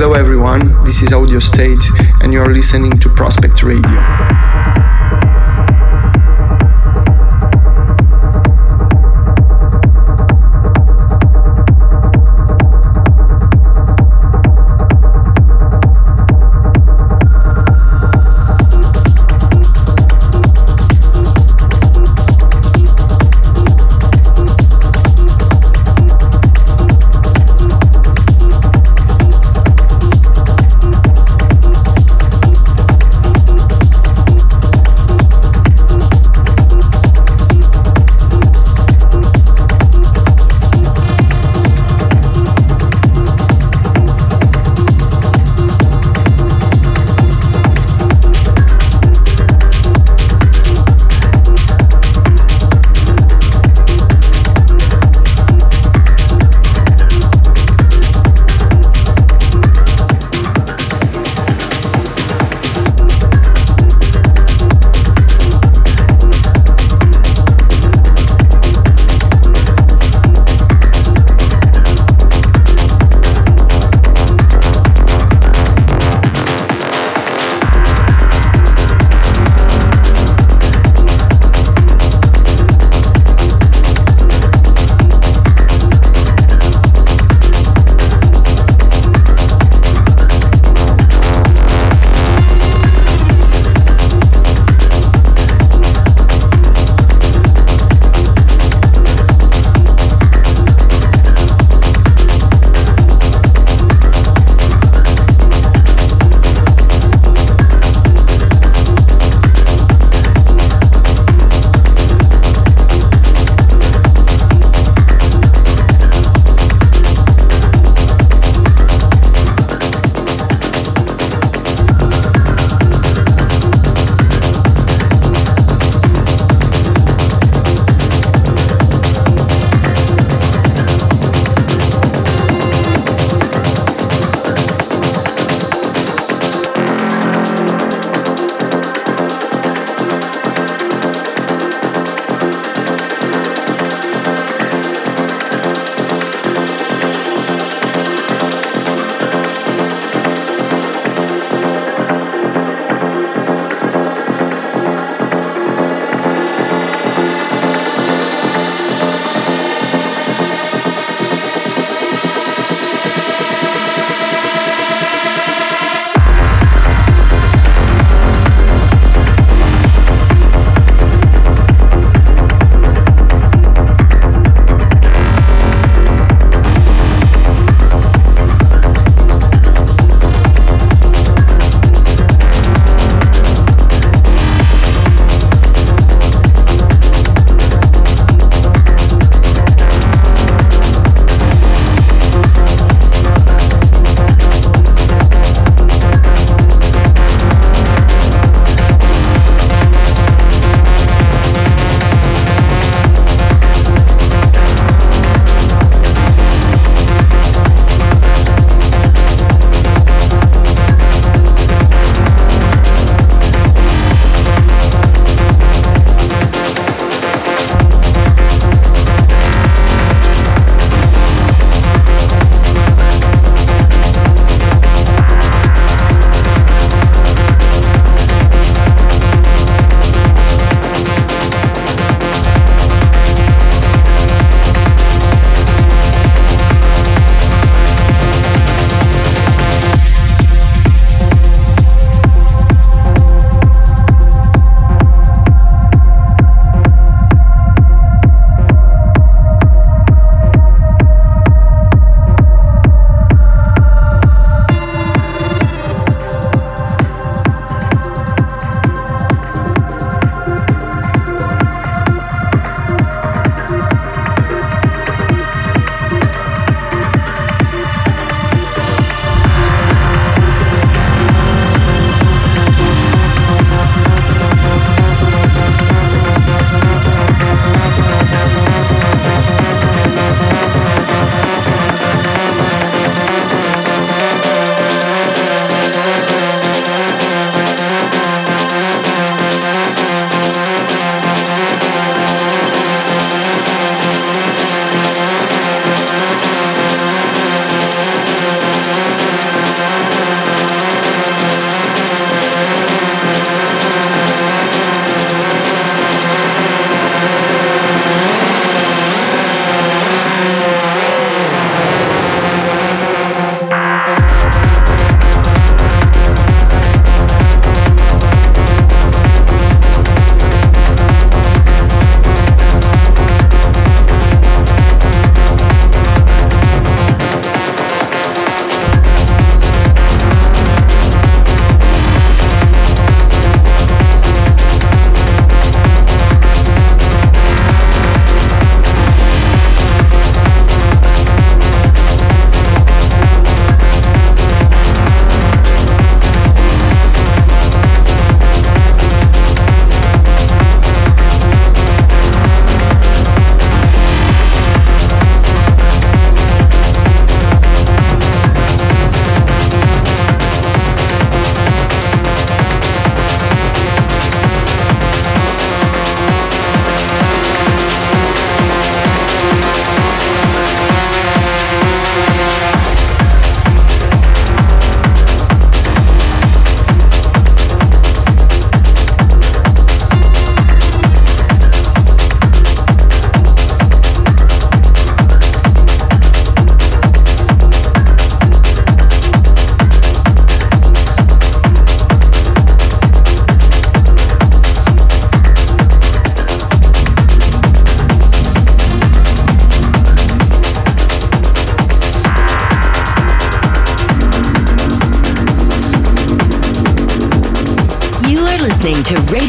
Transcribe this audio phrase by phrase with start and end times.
[0.00, 1.84] Hello everyone, this is Audio State
[2.22, 4.49] and you're listening to Prospect Radio.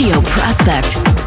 [0.02, 1.21] Radio Prospect.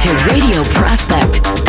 [0.00, 1.59] to Radio Prospect.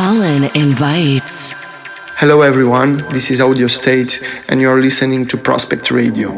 [0.00, 1.54] Holland invites.
[2.14, 2.98] Hello, everyone.
[3.12, 6.30] This is Audio State, and you're listening to Prospect Radio.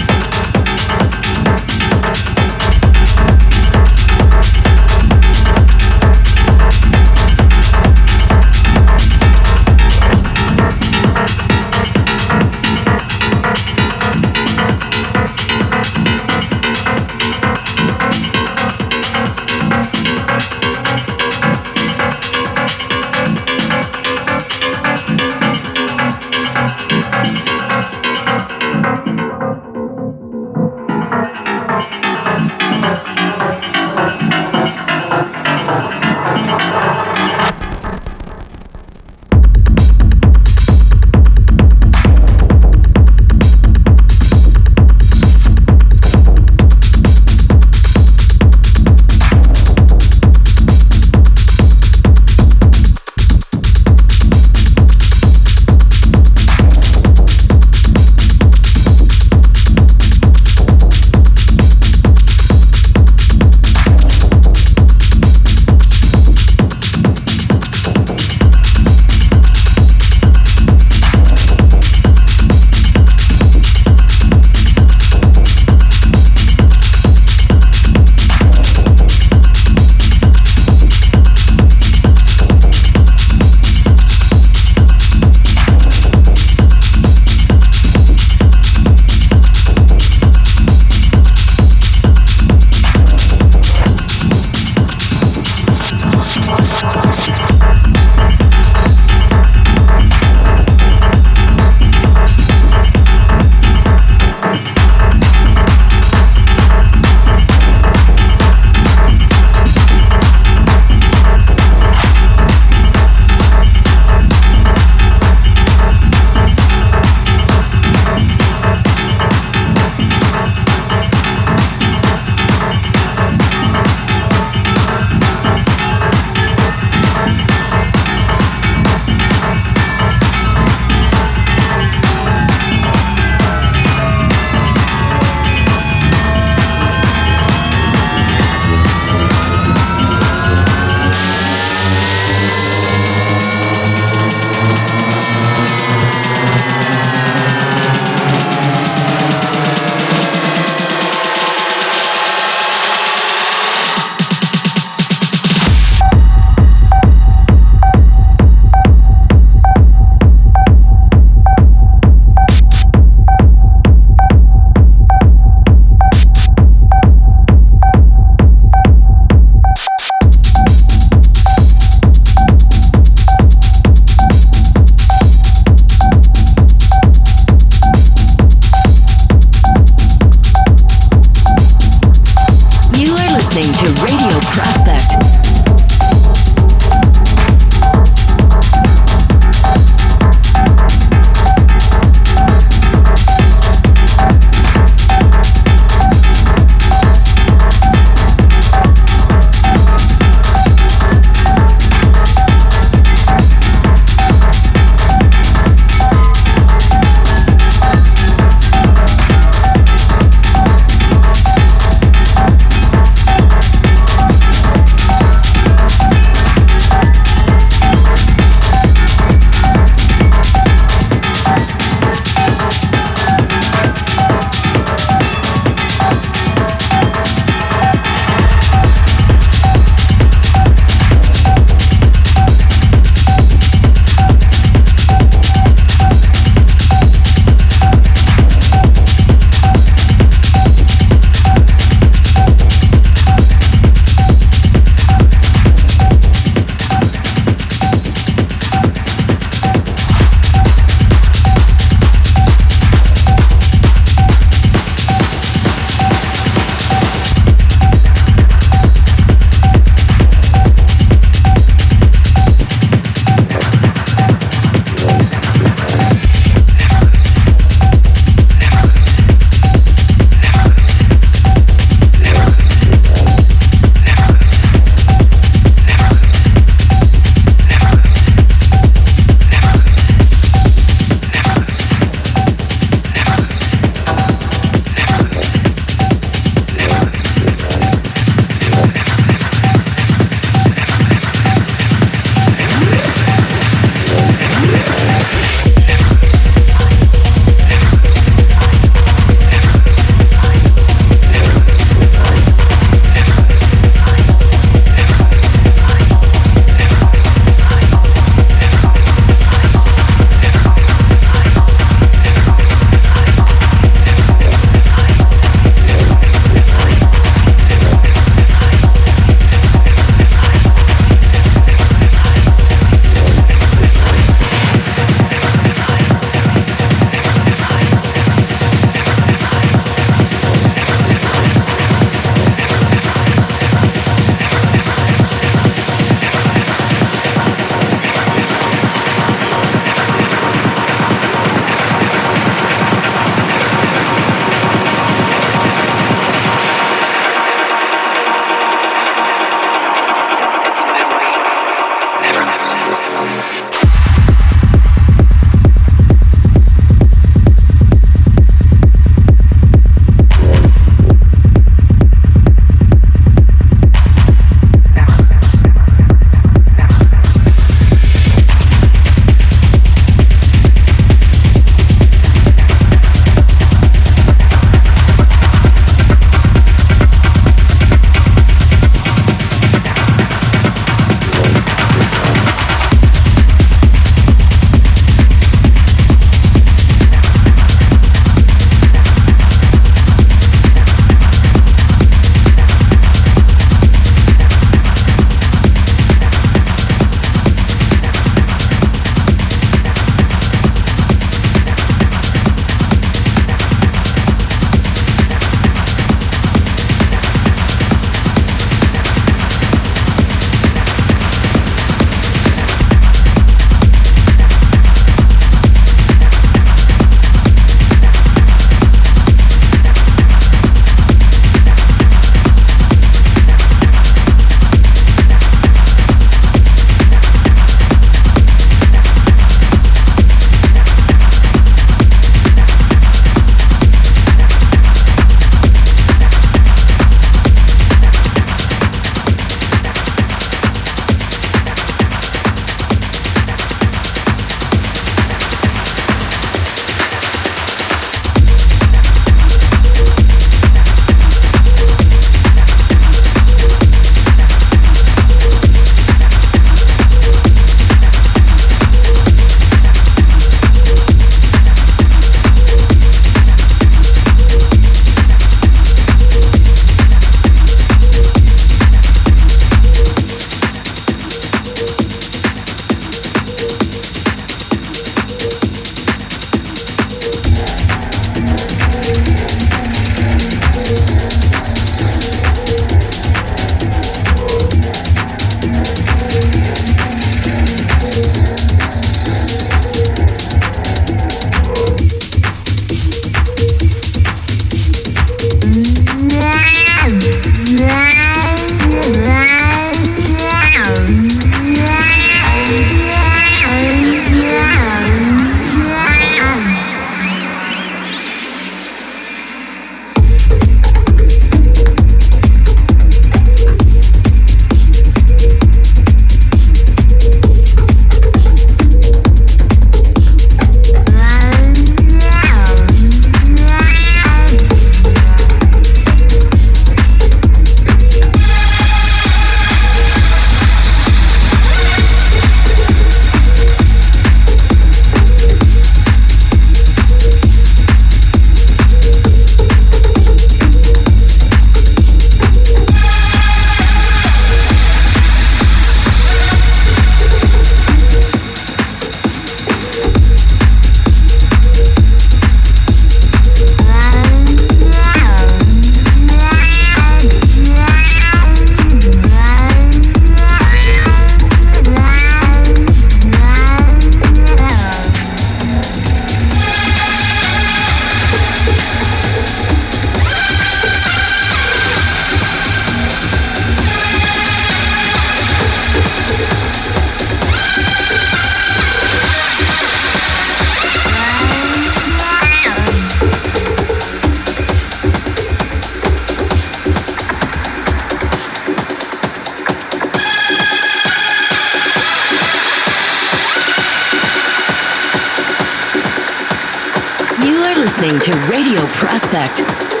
[598.51, 600.00] Radio Prospect.